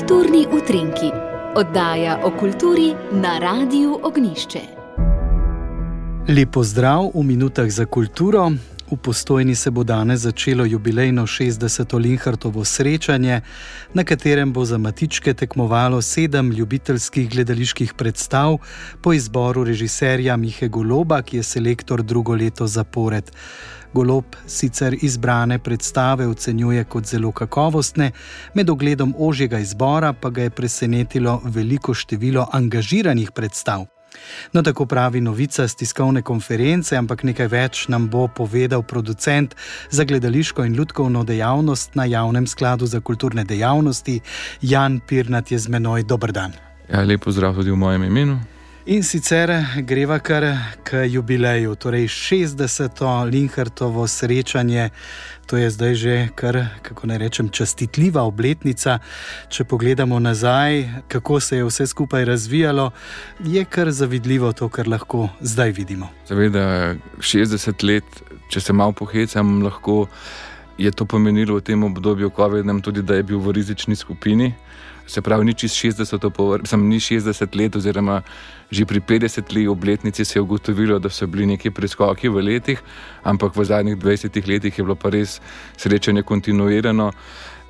Kulturni 0.00 0.46
utrinki, 0.52 1.10
oddaja 1.56 2.20
o 2.24 2.30
kulturi 2.30 2.94
na 3.12 3.38
Radiu 3.38 3.98
Ognišče. 4.02 4.60
Lepo 6.28 6.62
zdrav 6.64 7.10
v 7.14 7.24
minutah 7.24 7.68
za 7.68 7.84
kulturo. 7.84 8.50
V 8.90 8.96
postojni 8.96 9.54
se 9.54 9.70
bo 9.70 9.84
danes 9.84 10.20
začelo 10.20 10.64
jubilejno 10.64 11.26
60. 11.26 11.98
Linhartovo 12.00 12.64
srečanje, 12.64 13.40
na 13.94 14.04
katerem 14.04 14.52
bo 14.52 14.64
za 14.64 14.78
matičke 14.78 15.34
tekmovalo 15.34 16.02
sedem 16.02 16.50
ljubiteljskih 16.52 17.30
gledaliških 17.30 17.94
predstav 17.94 18.56
po 19.02 19.12
izboru 19.12 19.64
režiserja 19.64 20.36
Mihe 20.36 20.68
Goloba, 20.68 21.22
ki 21.22 21.36
je 21.36 21.42
selektor 21.42 22.02
drugo 22.02 22.34
leto 22.34 22.66
zapored. 22.66 23.30
Golob 23.92 24.24
sicer 24.46 24.96
izbrane 25.02 25.58
predstave 25.58 26.26
ocenjuje 26.26 26.84
kot 26.84 27.06
zelo 27.06 27.32
kakovostne, 27.32 28.10
med 28.54 28.70
ogledom 28.70 29.14
ožjega 29.18 29.58
izbora 29.58 30.12
pa 30.12 30.30
ga 30.30 30.42
je 30.42 30.50
presenetilo 30.50 31.40
veliko 31.44 31.94
število 31.94 32.46
angažiranih 32.52 33.30
predstav. 33.30 33.86
No, 34.52 34.62
tako 34.62 34.86
pravi 34.86 35.20
novica 35.20 35.68
z 35.68 35.74
tiskovne 35.74 36.22
konference, 36.22 36.96
ampak 36.96 37.22
nekaj 37.24 37.48
več 37.48 37.84
nam 37.88 38.08
bo 38.10 38.28
povedal 38.28 38.82
producent 38.82 39.54
za 39.90 40.04
gledališko 40.04 40.64
in 40.64 40.74
ljudkovno 40.74 41.24
dejavnost 41.24 41.94
na 41.94 42.04
javnem 42.04 42.46
skladu 42.46 42.86
za 42.86 43.00
kulturne 43.00 43.44
dejavnosti, 43.44 44.20
Jan 44.62 45.00
Pirnat 45.08 45.50
je 45.50 45.58
z 45.58 45.68
menoj. 45.68 46.02
Dobr 46.02 46.32
dan. 46.32 46.52
Ja, 46.90 47.02
lepo 47.02 47.30
zdrav 47.32 47.54
tudi 47.54 47.70
v 47.70 47.76
mojem 47.76 48.04
imenu. 48.04 48.40
In 48.86 49.02
sicer 49.04 49.50
greva 49.84 50.16
kar 50.24 50.44
k 50.82 51.04
jubileju, 51.04 51.74
torej 51.76 52.06
60. 52.08 53.02
Linhartovo 53.28 54.06
srečanje. 54.08 54.88
To 55.46 55.56
je 55.56 55.70
zdaj 55.70 55.94
že 55.94 56.28
kar, 56.34 56.80
kako 56.82 57.06
naj 57.06 57.18
rečem, 57.18 57.48
čestitljiva 57.52 58.22
obletnica. 58.24 58.98
Če 59.48 59.64
pogledamo 59.64 60.16
nazaj, 60.18 60.88
kako 61.08 61.40
se 61.40 61.56
je 61.56 61.64
vse 61.64 61.86
skupaj 61.86 62.24
razvijalo, 62.24 62.90
je 63.44 63.64
kar 63.64 63.90
zavidljivo 63.92 64.52
to, 64.52 64.68
kar 64.68 64.88
lahko 64.88 65.28
zdaj 65.40 65.76
vidimo. 65.76 66.08
Seveda, 66.24 66.94
60 67.18 67.84
let, 67.84 68.08
če 68.48 68.60
se 68.60 68.72
malo 68.72 68.92
pohecam, 68.92 69.60
lahko 69.62 70.06
je 70.78 70.90
to 70.90 71.04
pomenilo 71.04 71.60
v 71.60 71.68
tem 71.68 71.84
obdobju, 71.84 72.30
ko 72.30 72.48
vidim 72.48 72.80
tudi, 72.80 73.02
da 73.02 73.20
je 73.20 73.28
bil 73.28 73.44
v 73.44 73.52
rizični 73.60 73.96
skupini 73.96 74.54
se 75.10 75.22
pravi, 75.22 75.44
ni 75.44 75.54
čez 75.54 75.74
60, 75.74 76.66
sem 76.66 76.88
ni 76.88 77.00
60 77.00 77.56
let, 77.58 77.76
oziroma 77.76 78.22
že 78.70 78.86
pri 78.86 79.00
50 79.00 79.50
letih 79.50 79.70
obletnici 79.70 80.24
se 80.24 80.38
je 80.38 80.42
ugotovilo, 80.42 80.98
da 80.98 81.10
so 81.10 81.26
bili 81.26 81.46
neki 81.46 81.70
preskoki 81.70 82.28
v 82.28 82.42
letih, 82.42 82.82
ampak 83.24 83.56
v 83.56 83.64
zadnjih 83.64 83.96
20 83.96 84.48
letih 84.48 84.78
je 84.78 84.84
bilo 84.84 84.94
pa 84.94 85.10
res 85.10 85.40
srečanje 85.76 86.22
kontinuirano. 86.22 87.10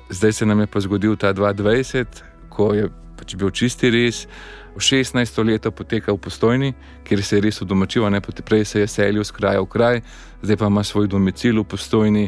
Zdaj 0.09 0.33
se 0.33 0.45
nam 0.45 0.59
je 0.59 0.67
pa 0.67 0.79
zgodil 0.79 1.15
ta 1.15 1.33
22, 1.33 2.05
ko 2.49 2.73
je 2.73 2.89
pač 3.17 3.35
bil 3.35 3.49
čisti 3.49 3.89
res. 3.89 4.27
V 4.71 4.79
16. 4.79 5.43
leto 5.43 5.71
poteka 5.71 6.13
v 6.13 6.17
postojni, 6.17 6.73
kjer 7.03 7.23
se 7.23 7.35
je 7.37 7.41
res 7.41 7.61
udomačil, 7.61 8.07
ne 8.09 8.21
pa 8.21 8.31
prej 8.31 8.65
se 8.65 8.79
je 8.79 8.87
selil 8.87 9.23
z 9.23 9.31
kraja 9.31 9.61
v 9.61 9.67
kraj, 9.67 10.01
zdaj 10.41 10.57
pa 10.57 10.71
ima 10.71 10.83
svoj 10.83 11.11
domicil 11.11 11.59
v 11.59 11.67
postojni. 11.67 12.25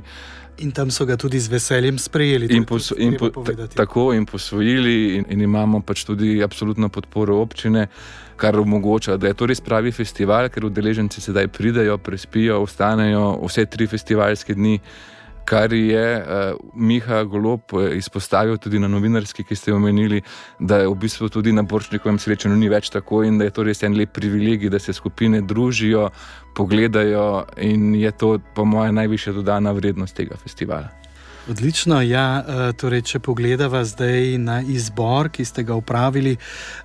In 0.58 0.72
tam 0.72 0.92
so 0.92 1.06
ga 1.06 1.16
tudi 1.18 1.40
z 1.40 1.50
veseljem 1.50 1.98
sprejeli. 1.98 2.48
In 2.54 2.66
pos, 2.66 2.92
in 2.98 3.18
po, 3.18 3.32
tako 3.74 4.12
in 4.14 4.26
posvojili, 4.26 5.16
in, 5.18 5.26
in 5.30 5.42
imamo 5.42 5.82
pač 5.82 6.04
tudi 6.06 6.44
absolutno 6.44 6.90
podporo 6.94 7.40
občine, 7.42 7.88
kar 8.38 8.60
omogoča, 8.60 9.18
da 9.18 9.32
je 9.32 9.34
to 9.34 9.48
res 9.50 9.62
pravi 9.62 9.92
festival, 9.92 10.50
ker 10.54 10.66
udeleženci 10.70 11.22
sedaj 11.22 11.50
pridejo, 11.54 11.98
prespijo, 11.98 12.62
ostanejo 12.62 13.34
vse 13.42 13.66
tri 13.66 13.88
festivalske 13.90 14.54
dni 14.54 14.78
kar 15.46 15.74
je 15.74 16.06
uh, 16.18 16.56
Miha 16.76 17.24
Golob 17.24 17.74
eh, 17.74 17.98
izpostavil 17.98 18.58
tudi 18.58 18.80
na 18.80 18.88
novinarski, 18.88 19.44
ki 19.44 19.56
ste 19.56 19.74
omenili, 19.74 20.22
da 20.60 20.82
je 20.82 20.88
v 20.88 20.96
bistvu 20.96 21.30
tudi 21.30 21.52
na 21.52 21.64
Borčnikovem 21.64 22.20
srečanju 22.20 22.56
ni 22.56 22.70
več 22.72 22.90
tako 22.94 23.24
in 23.28 23.38
da 23.38 23.48
je 23.48 23.56
to 23.56 23.68
res 23.68 23.84
en 23.84 23.98
lep 23.98 24.14
privilegij, 24.16 24.72
da 24.72 24.80
se 24.80 24.94
skupine 24.94 25.42
družijo, 25.42 26.10
pogledajo 26.56 27.46
in 27.58 27.94
je 27.96 28.12
to, 28.12 28.38
po 28.56 28.66
mojem, 28.66 28.96
najvišja 28.96 29.34
dodana 29.34 29.72
vrednost 29.72 30.16
tega 30.16 30.38
festivala. 30.38 30.92
Odlično. 31.50 32.02
Ja, 32.02 32.40
eh, 32.40 32.74
torej, 32.74 33.02
če 33.02 33.20
pogledamo 33.20 33.82
zdaj 33.84 34.38
na 34.40 34.62
izbor, 34.62 35.28
ki 35.30 35.46
ste 35.46 35.64
ga 35.64 35.76
upravili, 35.76 36.38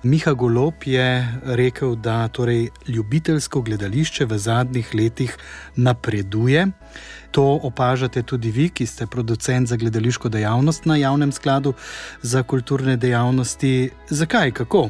Miha 0.03 0.33
Golop 0.33 0.83
je 0.83 1.39
rekel, 1.45 1.95
da 1.95 2.27
torej, 2.27 2.67
ljubiteljsko 2.87 3.61
gledališče 3.61 4.25
v 4.25 4.37
zadnjih 4.37 4.91
letih 4.93 5.37
napreduje. 5.75 6.67
To 7.31 7.59
opažate 7.63 8.23
tudi 8.23 8.51
vi, 8.51 8.69
ki 8.69 8.85
ste 8.85 9.07
producent 9.07 9.67
za 9.67 9.77
gledališko 9.77 10.29
dejavnost 10.29 10.85
na 10.85 10.95
javnem 10.95 11.31
skladu 11.31 11.73
za 12.21 12.43
kulturne 12.43 12.97
dejavnosti. 12.97 13.89
Zakaj, 14.09 14.51
kako? 14.51 14.89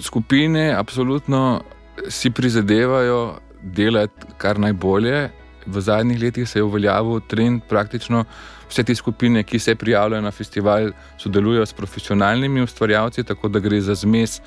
Skupine 0.00 0.74
absolutno 0.74 1.62
si 2.08 2.30
prizadevajo 2.30 3.38
delati 3.62 4.26
kar 4.38 4.58
najbolje. 4.58 5.28
V 5.68 5.80
zadnjih 5.80 6.22
letih 6.22 6.48
se 6.48 6.58
je 6.58 6.62
uveljavil 6.62 7.20
trend 7.28 7.62
praktično 7.68 8.24
vse 8.68 8.82
te 8.84 8.94
skupine, 8.94 9.42
ki 9.42 9.58
se 9.58 9.74
prijavljajo 9.74 10.22
na 10.22 10.30
festival, 10.30 10.90
sodelujejo 11.18 11.66
s 11.66 11.72
profesionalnimi 11.72 12.62
ustvarjalci, 12.62 13.24
tako 13.24 13.48
da 13.48 13.58
gre 13.58 13.80
za 13.80 13.94
zmes, 13.94 14.40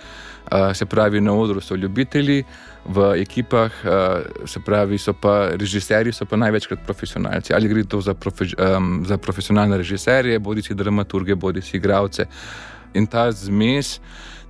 se 0.74 0.86
pravi, 0.86 1.22
na 1.22 1.34
odru 1.34 1.62
so 1.62 1.76
ljubitelji, 1.76 2.44
v 2.86 3.14
ekipah, 3.22 3.72
se 4.46 4.60
pravi, 4.66 4.98
so 4.98 5.14
pa 5.14 5.50
režiserji, 5.54 6.14
so 6.14 6.26
pa 6.26 6.38
največkrat 6.38 6.82
profesionalci. 6.86 7.54
Ali 7.54 7.70
gre 7.70 7.84
to 7.84 8.02
za, 8.02 8.14
profe, 8.14 8.46
za 9.06 9.18
profesionalne 9.18 9.78
režiserje, 9.78 10.40
bodi 10.40 10.62
si 10.62 10.74
dramaturge, 10.74 11.36
bodi 11.36 11.62
si 11.62 11.78
igravce. 11.78 12.26
In 12.94 13.08
ta 13.08 13.32
zmes 13.32 14.00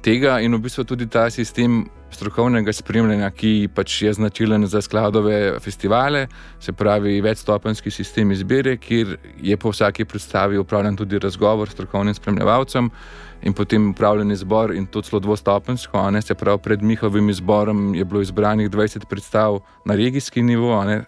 tega, 0.02 0.40
in 0.41 0.56
v 0.56 0.62
bistvu 0.66 0.84
tudi 0.84 1.07
ta 1.07 1.29
sistem 1.29 1.85
strokovnega 2.12 2.74
spremljanja, 2.74 3.29
ki 3.31 3.69
pač 3.74 4.02
je 4.03 4.13
značilen 4.13 4.66
za 4.68 4.81
skladove 4.81 5.59
festivale, 5.63 6.28
se 6.59 6.74
pravi 6.74 7.22
večstopenski 7.22 7.91
sistem 7.91 8.31
izbire, 8.31 8.78
kjer 8.78 9.18
je 9.41 9.57
po 9.57 9.72
vsaki 9.72 10.06
predstavi 10.06 10.57
upravljen 10.57 10.97
tudi 10.97 11.19
razgovor 11.19 11.69
s 11.69 11.78
strokovnim 11.78 12.13
spremljevalcem. 12.13 12.91
In 13.41 13.53
potem 13.57 13.90
upravljen 13.90 14.31
izbor, 14.31 14.73
in 14.75 14.85
to 14.85 15.02
celo 15.02 15.19
dvostopensko, 15.19 16.03
ne 16.12 16.22
se 16.22 16.35
pravi, 16.35 16.59
pred 16.62 16.84
njihovim 16.84 17.29
izborom 17.29 17.96
je 17.96 18.06
bilo 18.06 18.22
izbranih 18.22 18.69
20 18.69 19.06
predstav 19.09 19.59
na 19.85 19.96
regijski 19.96 20.44
nivo, 20.44 20.84
ne, 20.85 21.03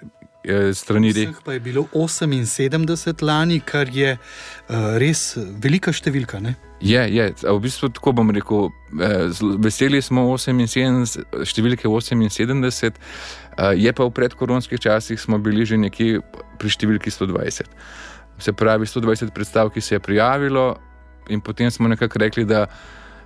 strani 0.73 1.13
Vseh 1.13 1.39
pa 1.45 1.53
je 1.53 1.59
bilo 1.63 1.87
78 1.93 3.23
lani, 3.23 3.59
kar 3.59 3.87
je 3.87 4.17
uh, 4.17 4.97
res 4.99 5.33
velika 5.37 5.93
številka. 5.95 6.41
Ne? 6.43 6.55
Je, 6.83 6.99
je, 7.15 7.29
v 7.47 7.59
bistvu 7.63 7.87
tako 7.95 8.11
bom 8.11 8.31
rekel. 8.35 8.67
Eh, 8.99 9.31
veseli 9.63 10.01
smo 10.03 10.25
78, 10.35 11.23
številke 11.47 11.87
78, 11.87 12.91
eh, 12.91 13.71
je 13.79 13.93
pa 13.95 14.03
v 14.03 14.11
predkoronskih 14.11 14.79
časih 14.83 15.19
smo 15.19 15.39
bili 15.39 15.63
že 15.65 15.79
nekje 15.79 16.19
pri 16.59 16.69
številki 16.69 17.07
120. 17.07 17.71
Se 18.37 18.51
pravi, 18.51 18.83
120 18.83 19.31
predstav, 19.31 19.71
ki 19.71 19.79
se 19.79 19.95
je 19.95 20.03
prijavilo, 20.03 20.75
in 21.29 21.39
potem 21.39 21.71
smo 21.71 21.87
nekako 21.87 22.19
rekli, 22.19 22.43
da 22.43 22.67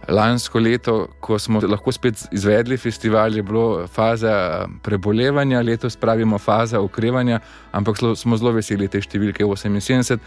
lansko 0.08 0.60
leto, 0.60 1.08
ko 1.20 1.40
smo 1.40 1.62
lahko 1.64 1.92
spet 1.92 2.28
izvedli 2.32 2.78
festival, 2.78 3.36
je 3.36 3.44
bilo 3.44 3.88
faza 3.88 4.68
prebolevanja, 4.84 5.62
letos 5.62 5.96
pravimo 5.96 6.38
faza 6.38 6.80
okrevanja, 6.82 7.40
ampak 7.72 7.98
smo 8.16 8.38
zelo 8.38 8.52
veseli 8.56 8.88
te 8.88 9.02
številke 9.02 9.44
78. 9.44 10.20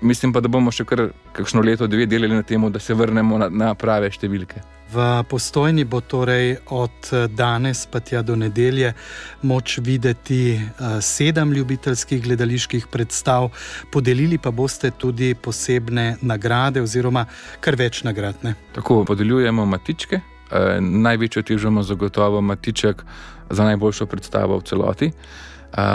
Mislim 0.00 0.32
pa, 0.32 0.40
da 0.40 0.48
bomo 0.48 0.70
še 0.74 0.86
kar 0.86 1.08
kakšno 1.36 1.62
leto, 1.62 1.86
dve 1.86 2.06
delali 2.06 2.34
na 2.34 2.42
tem, 2.42 2.66
da 2.72 2.78
se 2.78 2.94
vrnemo 2.94 3.38
na, 3.38 3.48
na 3.48 3.74
prave 3.74 4.10
številke. 4.10 4.77
V 4.92 5.22
postojni 5.28 5.84
bo 5.84 6.00
torej 6.00 6.56
od 6.72 7.10
danes 7.36 7.86
pa 7.86 8.00
tja 8.00 8.22
do 8.22 8.36
nedelje 8.36 8.92
moč 9.42 9.78
videti 9.84 10.56
uh, 10.56 10.96
sedem 11.00 11.52
ljubiteljskih 11.52 12.22
gledaliških 12.22 12.86
predstav, 12.86 13.50
podelili 13.92 14.38
pa 14.38 14.50
boste 14.50 14.90
tudi 14.90 15.34
posebne 15.34 16.16
nagrade, 16.22 16.82
oziroma 16.82 17.26
kar 17.60 17.76
več 17.76 18.02
nagrad. 18.02 18.40
Ne? 18.42 18.54
Tako 18.72 19.04
podeljujemo 19.04 19.66
matičke, 19.66 20.20
uh, 20.20 20.80
največjo 20.80 21.42
težo 21.42 21.82
zagotovo 21.82 22.40
matiček 22.40 23.04
za 23.50 23.64
najboljšo 23.64 24.06
predstavo 24.06 24.58
v 24.58 24.64
celoti. 24.64 25.12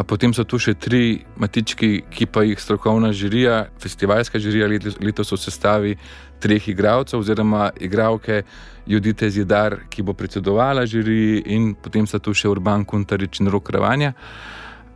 Potem 0.08 0.34
so 0.34 0.46
tu 0.46 0.60
še 0.62 0.76
tri 0.78 1.24
matički, 1.42 2.06
ki 2.14 2.28
pa 2.30 2.44
jih 2.46 2.60
strokovna 2.62 3.10
žirija, 3.12 3.74
festivalska 3.82 4.40
žirija 4.40 4.68
letos 5.02 5.34
v 5.34 5.40
sestavi 5.42 5.96
treh 6.40 6.68
igralcev, 6.70 7.24
oziroma 7.24 7.72
igralke 7.82 8.44
Judite 8.86 9.30
Zidar, 9.34 9.80
ki 9.90 10.04
bo 10.04 10.14
predsedovala 10.14 10.86
žiriji, 10.86 11.42
in 11.56 11.74
potem 11.74 12.06
so 12.06 12.20
tu 12.20 12.36
še 12.38 12.52
Urban 12.52 12.86
Kuntarič 12.86 13.42
in 13.42 13.50
Rok 13.50 13.72
Ravanja. 13.74 14.14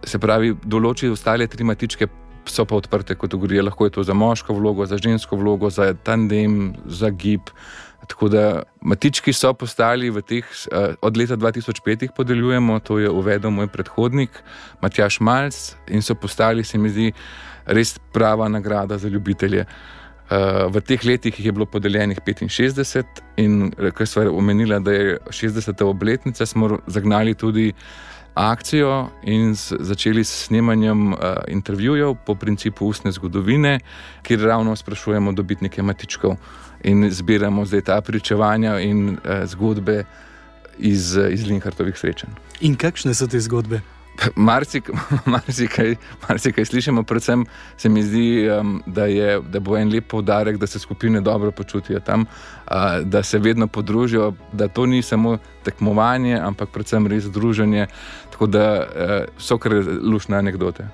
Se 0.05 0.19
pravi, 0.21 0.53
določi 0.63 1.09
ostale 1.09 1.47
tri 1.47 1.65
matičke. 1.65 2.26
So 2.47 2.65
pa 2.65 2.75
odprte 2.75 3.15
kategorije, 3.15 3.61
lahko 3.61 3.85
je 3.85 3.91
to 3.97 4.03
za 4.03 4.13
moško 4.13 4.53
vlogo, 4.53 4.85
za 4.85 4.97
žensko 4.97 5.35
vlogo, 5.35 5.69
za 5.69 5.93
tandem, 5.93 6.75
za 6.85 7.09
gib, 7.09 7.51
Tako 8.07 8.29
da 8.29 8.63
matički 8.81 9.33
so 9.33 9.51
postali 9.53 10.09
v 10.09 10.21
teh, 10.21 10.45
uh, 10.45 10.95
od 11.01 11.17
leta 11.17 11.35
2005 11.37 12.01
jih 12.01 12.11
podeljujemo, 12.15 12.79
to 12.79 12.99
je 12.99 13.09
uvedel 13.09 13.51
moj 13.51 13.67
predhodnik 13.67 14.43
Matjaš 14.81 15.19
Malc 15.19 15.75
in 15.87 16.01
so 16.01 16.15
postali, 16.15 16.63
se 16.63 16.77
mi 16.77 16.89
zdi, 16.89 17.11
res 17.65 17.97
prava 18.13 18.47
nagrada 18.47 18.97
za 18.97 19.09
ljubitelje. 19.09 19.65
Uh, 20.27 20.67
v 20.71 20.81
teh 20.81 21.03
letih 21.05 21.39
jih 21.39 21.45
je 21.45 21.51
bilo 21.51 21.65
podeljenih 21.65 22.19
65, 22.21 23.03
in 23.37 23.71
ker 23.95 24.07
smo 24.07 24.23
omenili, 24.31 24.79
da 24.83 24.91
je 24.91 25.17
60. 25.29 25.83
obletnica, 25.83 26.45
smo 26.45 26.77
zagnali 26.87 27.33
tudi 27.33 27.73
akcijo 28.37 29.09
in 29.23 29.55
začeli 29.79 30.23
s 30.23 30.45
snemanjem 30.45 31.13
uh, 31.13 31.19
intervjujev 31.47 32.15
po 32.25 32.35
principu 32.35 32.85
ustne 32.85 33.11
zgodovine, 33.11 33.79
kjer 34.21 34.39
ravno 34.39 34.75
sprašujemo 34.75 35.31
dobitnike 35.31 35.81
matičkov 35.81 36.35
in 36.83 37.09
zbiramo 37.11 37.65
zdaj 37.65 37.81
ta 37.81 38.01
pričevanja 38.01 38.79
in 38.79 39.09
uh, 39.09 39.17
zgodbe 39.45 40.03
iz, 40.77 41.17
iz 41.31 41.47
Linhartovih 41.47 41.97
srečanj. 41.97 42.29
In 42.61 42.75
kakšne 42.75 43.13
so 43.13 43.27
te 43.27 43.39
zgodbe? 43.39 43.81
Marsikaj 44.35 44.95
marsik, 45.25 45.79
marsik 46.29 46.59
slišimo, 46.65 47.03
predvsem 47.03 47.45
se 47.77 47.89
mi 47.89 48.03
zdi, 48.03 48.49
um, 48.49 48.83
da, 48.85 49.05
je, 49.05 49.41
da 49.41 49.59
bo 49.59 49.77
en 49.77 49.91
lep 49.93 50.07
poudarek, 50.07 50.57
da 50.57 50.67
se 50.67 50.79
skupine 50.79 51.21
dobro 51.21 51.51
počutijo 51.51 51.99
tam, 51.99 52.21
uh, 52.21 52.99
da 53.03 53.23
se 53.23 53.39
vedno 53.39 53.67
podružijo, 53.67 54.33
da 54.53 54.67
to 54.67 54.85
ni 54.85 55.01
samo 55.01 55.37
tekmovanje, 55.63 56.39
ampak 56.43 56.69
predvsem 56.69 57.07
res 57.07 57.25
druženje. 57.25 57.87
Tako 58.31 58.47
da 58.47 58.67
uh, 58.79 59.25
so 59.37 59.57
kar 59.57 59.73
lušne 60.01 60.37
anekdote. 60.37 60.87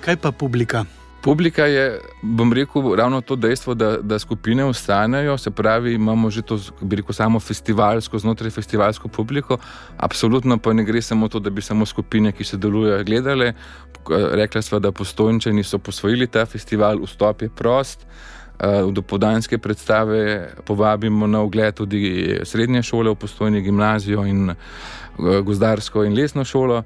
Kaj 0.00 0.16
pa 0.16 0.32
publika? 0.32 0.84
Publika 1.24 1.64
je, 1.64 2.00
bom 2.22 2.52
rekel, 2.52 2.94
ravno 2.96 3.20
to 3.20 3.36
dejstvo, 3.36 3.74
da, 3.74 3.96
da 3.96 4.18
skupine 4.18 4.64
ostanejo, 4.64 5.38
se 5.38 5.50
pravi, 5.50 5.94
imamo 5.94 6.30
že 6.30 6.42
to, 6.42 6.58
bi 6.80 6.96
rekel, 7.00 7.16
samo 7.16 7.40
festivalsko, 7.40 8.18
znotraj 8.18 8.50
festivalsko 8.50 9.08
publiko. 9.08 9.56
Absolutno 9.96 10.58
pa 10.58 10.72
ne 10.72 10.84
gre 10.84 11.02
samo 11.02 11.28
to, 11.28 11.40
da 11.40 11.50
bi 11.50 11.62
samo 11.62 11.86
skupine, 11.86 12.32
ki 12.32 12.44
se 12.44 12.56
delujejo, 12.60 13.04
gledale. 13.04 13.52
Rekla 14.10 14.62
sva, 14.62 14.78
da 14.78 14.92
postojnčani 14.92 15.64
so 15.64 15.78
posvojili 15.78 16.26
ta 16.26 16.44
festival, 16.46 17.00
vstop 17.06 17.42
je 17.42 17.48
prost. 17.48 18.04
V 18.60 18.92
dopodanske 18.94 19.58
predstave 19.58 20.50
povabimo 20.64 21.26
na 21.26 21.40
ogled 21.42 21.74
tudi 21.74 22.38
srednje 22.46 22.82
šole, 22.82 23.10
v 23.10 23.18
postojni 23.18 23.62
gimnazijo 23.62 24.22
in 24.26 24.54
gozdarsko 25.18 26.04
in 26.04 26.14
lesno 26.14 26.44
šolo. 26.44 26.82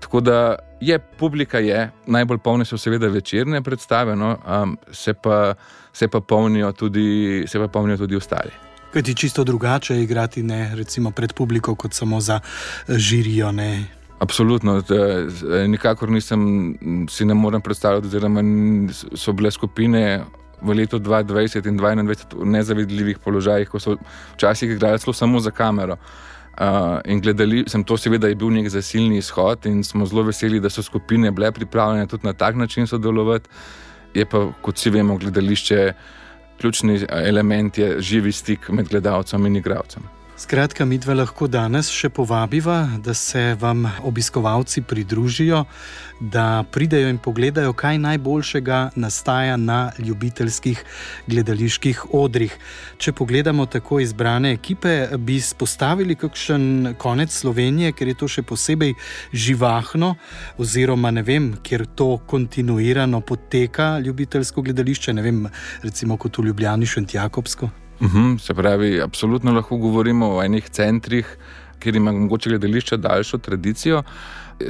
Tako 0.00 0.20
da 0.20 0.56
je 0.80 0.98
publika, 0.98 1.58
je, 1.58 1.90
najbolj 2.06 2.38
polne 2.38 2.64
so 2.64 2.78
seveda 2.78 3.06
večerne 3.06 3.62
predstave, 3.62 4.16
no, 4.16 4.36
um, 4.62 4.78
se, 4.90 5.14
pa, 5.14 5.54
se, 5.92 6.08
pa 6.08 6.20
tudi, 6.76 7.44
se 7.46 7.58
pa 7.58 7.68
polnijo 7.68 7.96
tudi 7.96 8.16
ostali. 8.16 8.50
Kaj 8.92 9.02
ti 9.02 9.14
čisto 9.14 9.44
drugače 9.44 10.02
igrati 10.02 10.42
ne, 10.42 10.74
recimo, 10.74 11.10
pred 11.10 11.32
publiko, 11.32 11.74
kot 11.74 11.92
samo 11.92 12.20
za 12.20 12.40
eh, 12.88 12.98
žirijo? 12.98 13.52
Ne? 13.52 13.84
Absolutno, 14.18 14.82
nikakor 15.68 16.10
nisem, 16.10 16.76
si 17.10 17.24
ne 17.24 17.34
morem 17.34 17.60
predstavljati, 17.60 18.08
da 18.08 18.28
so 19.16 19.32
bile 19.32 19.50
skupine 19.50 20.24
v 20.62 20.74
letu 20.78 20.98
2020 20.98 21.68
in 21.68 21.78
2021 21.78 22.36
v 22.38 22.46
nezavidljivih 22.46 23.18
položajih, 23.18 23.68
ko 23.68 23.80
so 23.80 23.96
včasih 24.34 24.70
igrali 24.70 24.98
samo 24.98 25.40
za 25.40 25.50
kamero. 25.50 25.96
Uh, 26.52 27.00
in 27.04 27.20
gledali 27.20 27.64
sem 27.66 27.84
to, 27.84 27.96
seveda 27.96 28.28
je 28.28 28.36
bil 28.36 28.50
nek 28.52 28.68
zasilni 28.68 29.18
izhod, 29.18 29.66
in 29.66 29.84
smo 29.84 30.06
zelo 30.06 30.22
veseli, 30.22 30.60
da 30.60 30.70
so 30.70 30.82
skupine 30.82 31.30
bile 31.30 31.52
pripravljene 31.52 32.06
tudi 32.06 32.26
na 32.26 32.32
tak 32.32 32.56
način 32.56 32.86
sodelovati. 32.86 33.48
Je 34.14 34.26
pa, 34.28 34.50
kot 34.62 34.76
vsi 34.76 34.90
vemo, 34.90 35.16
gledališče 35.16 35.92
ključni 36.60 37.00
element 37.08 37.78
je 37.78 38.00
živi 38.00 38.32
stik 38.32 38.68
med 38.68 38.88
gledalcem 38.88 39.46
in 39.46 39.56
igralcem. 39.56 40.21
Skratka, 40.36 40.84
mi 40.84 40.96
dve 40.98 41.14
lahko 41.14 41.44
danes 41.46 41.90
še 41.92 42.08
povabiva, 42.08 42.86
da 43.04 43.12
se 43.14 43.52
vam 43.60 43.84
obiskovalci 44.08 44.80
pridružijo, 44.88 45.58
da 46.20 46.64
pridejo 46.72 47.10
in 47.12 47.18
pogledajo, 47.20 47.74
kaj 47.76 47.98
najboljšega 48.00 48.78
nastaja 48.96 49.58
na 49.60 49.92
ljubiteljskih 49.98 50.80
gledaliških 51.28 52.00
odrih. 52.16 52.56
Če 52.96 53.12
pogledamo 53.12 53.66
tako 53.66 54.00
izbrane 54.00 54.54
ekipe, 54.56 54.94
bi 55.18 55.36
spostavili 55.40 56.16
kakšen 56.16 56.96
konec 56.98 57.36
Slovenije, 57.36 57.92
ker 57.92 58.08
je 58.08 58.16
to 58.24 58.30
še 58.32 58.46
posebej 58.48 58.96
živahno, 59.36 60.14
oziroma 60.56 61.12
ne 61.12 61.26
vem, 61.28 61.52
kjer 61.62 61.84
to 61.94 62.16
kontinuirano 62.26 63.20
poteka 63.20 63.98
ljubiteljsko 64.00 64.64
gledališče, 64.64 65.12
ne 65.12 65.28
vem, 65.28 65.46
recimo 65.84 66.16
kot 66.16 66.40
v 66.40 66.48
Ljubljani, 66.48 66.88
Šentjakobsko. 66.88 67.81
Uhum, 68.02 68.38
se 68.38 68.54
pravi, 68.54 69.00
absolutno 69.00 69.52
lahko 69.52 69.76
govorimo 69.78 70.32
o 70.36 70.42
enih 70.42 70.68
centrih, 70.70 71.36
kjer 71.78 71.96
ima 71.96 72.12
mogoče 72.12 72.50
gledališče 72.50 72.96
daljšo 72.96 73.38
tradicijo. 73.38 74.02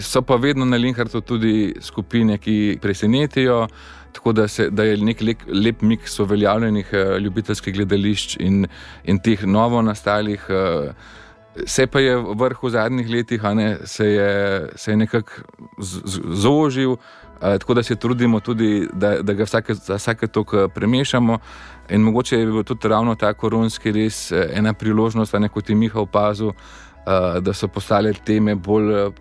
So 0.01 0.23
pa 0.23 0.37
vedno 0.37 0.65
na 0.65 0.77
Linhartu 0.77 1.21
tudi 1.21 1.75
skupine, 1.81 2.39
ki 2.39 2.79
presenetijo, 2.83 3.67
tako 4.13 4.33
da, 4.33 4.49
se, 4.49 4.69
da 4.71 4.85
je 4.85 4.97
nek 4.97 5.21
lep, 5.21 5.47
lep 5.49 5.81
miks 5.83 6.19
uveljavljenih 6.21 6.93
uh, 6.93 7.17
ljubiteljskih 7.17 7.75
gledališč 7.75 8.37
in, 8.41 8.67
in 9.05 9.19
teh 9.19 9.45
novo 9.45 9.83
nastalih. 9.83 10.47
Uh, 10.49 10.93
Se 11.67 11.87
pa 11.87 12.01
je 12.01 12.17
vrh 12.17 12.63
v 12.63 12.71
zadnjih 12.71 13.11
letih, 13.11 13.43
ne, 13.55 13.77
se 13.85 14.07
je, 14.07 14.71
je 14.87 14.97
nekako 14.97 15.33
zožil, 16.33 16.97
tako 17.41 17.75
da 17.75 17.83
se 17.83 17.97
trudimo 17.97 18.41
tudi, 18.41 18.89
da, 18.93 19.23
da 19.23 19.33
ga 19.33 19.45
vsake, 19.45 19.75
vsake 19.97 20.27
toliko 20.27 20.69
premešamo. 20.69 21.39
In 21.91 22.01
mogoče 22.01 22.39
je 22.39 22.47
bil 22.47 22.65
tudi 22.65 22.89
ravno 22.89 23.15
ta 23.15 23.35
koronski 23.35 23.93
res 23.93 24.33
ena 24.33 24.73
priložnost, 24.73 25.35
ne, 25.39 25.49
kot 25.49 25.69
je 25.69 25.77
Miha 25.77 26.01
opazil, 26.01 26.49
uh, 26.49 27.39
da 27.41 27.53
so 27.53 27.69
postale 27.69 28.13
teme 28.25 28.55
bolj 28.55 28.93
uh, 28.93 29.13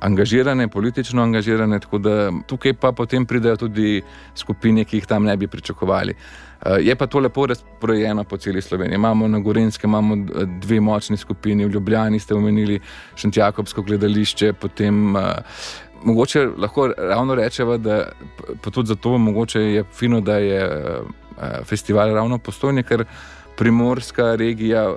angažirane, 0.00 0.68
politično 0.68 1.22
angažirane. 1.22 1.80
Tukaj 2.46 2.74
pa 2.80 2.92
potem 2.92 3.26
pridejo 3.26 3.56
tudi 3.56 4.02
skupine, 4.34 4.84
ki 4.84 4.96
jih 4.96 5.06
tam 5.06 5.24
ne 5.24 5.36
bi 5.36 5.46
pričakovali. 5.46 6.14
Uh, 6.14 6.78
je 6.80 6.96
pa 6.96 7.06
to 7.06 7.20
lepo 7.20 7.46
razporejeno 7.46 8.24
po 8.24 8.36
celi 8.36 8.62
Sloveniji. 8.62 8.94
Imamo 8.94 9.28
na 9.28 9.38
Gorenskem 9.38 9.90
imamo 9.90 10.16
dve 10.60 10.80
močni 10.80 11.16
skupini, 11.16 11.64
v 11.64 11.70
Ljubljani 11.70 12.18
ste 12.18 12.34
omenili 12.34 12.80
Šentjakobsko 13.16 13.82
gledališče, 13.82 14.52
potem. 14.52 15.16
Uh, 15.16 15.22
Mogoče 16.04 16.42
lahko 16.58 16.90
ravno 16.98 17.34
rečemo, 17.34 17.78
da 17.78 18.12
pa 18.62 18.70
tudi 18.70 18.86
zato 18.88 19.18
mogoče 19.18 19.60
je 19.60 19.84
fino, 19.96 20.20
da 20.20 20.36
je 20.36 20.68
Eh, 21.36 21.64
festival 21.64 22.14
ravno 22.14 22.38
postojni, 22.38 22.82
ker 22.82 23.04
primorska 23.56 24.34
regija 24.34 24.94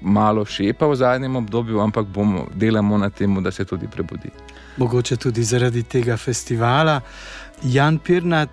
malo 0.00 0.44
šepa 0.44 0.86
v 0.86 0.94
zadnjem 0.94 1.36
obdobju, 1.36 1.80
ampak 1.80 2.06
bomo 2.06 2.46
delamo 2.54 2.98
na 2.98 3.10
tem, 3.10 3.42
da 3.42 3.50
se 3.50 3.64
tudi 3.64 3.88
prebudi. 3.88 4.30
Mogoče 4.76 5.16
tudi 5.16 5.44
zaradi 5.44 5.82
tega 5.82 6.16
festivala. 6.16 7.00
Jan 7.62 7.98
Pirnat 7.98 8.50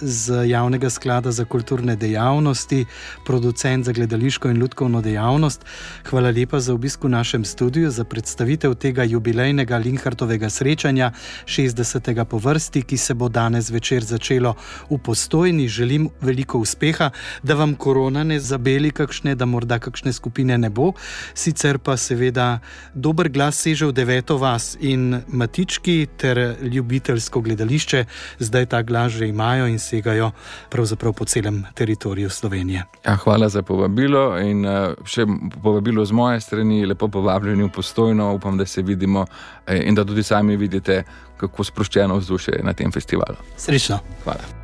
z 0.00 0.48
Javnega 0.48 0.90
sklada 0.90 1.30
za 1.32 1.44
kulturne 1.44 1.96
dejavnosti, 1.96 2.84
producent 3.26 3.84
za 3.84 3.92
gledališko 3.92 4.48
in 4.48 4.56
ljudsko 4.56 4.88
dejavnost. 5.00 5.64
Hvala 6.10 6.30
lepa 6.30 6.60
za 6.60 6.74
obisk 6.74 7.04
v 7.04 7.08
našem 7.08 7.44
studiu, 7.44 7.90
za 7.90 8.04
predstavitev 8.04 8.74
tega 8.74 9.04
jubilejnega 9.04 9.76
Linhartovega 9.76 10.50
srečanja, 10.50 11.12
60. 11.46 12.24
po 12.24 12.38
vrsti, 12.38 12.82
ki 12.82 12.96
se 12.96 13.14
bo 13.14 13.28
danes 13.28 13.70
večer 13.70 14.04
začelo 14.04 14.54
v 14.90 14.98
postojni. 14.98 15.68
Želim 15.68 16.08
veliko 16.20 16.58
uspeha, 16.58 17.10
da 17.42 17.54
vam 17.54 17.74
korona 17.74 18.24
ne 18.24 18.40
zabeli 18.40 18.90
kakšne, 18.90 19.34
da 19.34 19.46
morda 19.46 19.78
kakšne 19.78 20.12
skupine 20.12 20.58
ne 20.58 20.70
bo. 20.70 20.92
Sicer 21.34 21.78
pa 21.78 21.96
seveda 21.96 22.58
dober 22.94 23.28
glas 23.28 23.60
seže 23.62 23.86
v 23.86 23.92
deveto 23.92 24.36
vas 24.36 24.76
in 24.80 25.22
matički 25.28 26.06
ter 26.16 26.56
ljubiteljsko 26.62 27.40
gledališče 27.40 28.04
zdaj 28.38 28.66
ta 28.66 28.82
glas 28.82 29.12
že 29.12 29.27
imajo 29.28 29.66
in 29.66 29.78
segajo 29.78 30.30
pravzaprav 30.68 31.12
po 31.12 31.24
celem 31.24 31.64
teritoriju 31.74 32.30
Slovenije. 32.30 32.84
Ja, 33.06 33.16
hvala 33.16 33.48
za 33.48 33.62
povabilo 33.62 34.38
in 34.40 34.66
uh, 34.66 34.94
še 35.04 35.26
povabilo 35.62 36.04
z 36.04 36.12
moje 36.12 36.40
strani, 36.40 36.86
lepo 36.86 37.08
povabljeni 37.08 37.64
v 37.64 37.72
postojno. 37.72 38.32
Upam, 38.34 38.58
da 38.58 38.66
se 38.66 38.82
vidimo 38.82 39.26
eh, 39.66 39.82
in 39.88 39.94
da 39.94 40.04
tudi 40.04 40.22
sami 40.22 40.56
vidite, 40.56 41.02
kako 41.36 41.64
sproščeno 41.64 42.16
vzdušje 42.16 42.54
je 42.58 42.64
na 42.64 42.72
tem 42.72 42.92
festivalu. 42.92 43.36
Srečno. 43.56 43.98
Hvala. 44.24 44.57